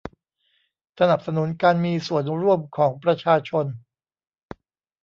[0.99, 3.65] สนับสนุนการมีส่วนร่วมของประชาชน